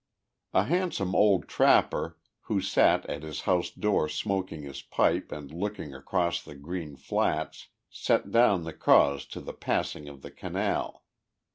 A 0.53 0.63
handsome 0.63 1.13
old 1.13 1.47
trapper, 1.47 2.17
who 2.45 2.59
sat 2.59 3.05
at 3.05 3.21
his 3.21 3.41
house 3.41 3.69
door 3.69 4.09
smoking 4.09 4.63
his 4.63 4.81
pipe 4.81 5.31
and 5.31 5.51
looking 5.53 5.93
across 5.93 6.41
the 6.41 6.55
green 6.55 6.95
flats, 6.95 7.67
set 7.87 8.31
down 8.31 8.63
the 8.63 8.73
cause 8.73 9.27
to 9.27 9.39
the 9.39 9.53
passing 9.53 10.09
of 10.09 10.23
the 10.23 10.31
canal. 10.31 11.03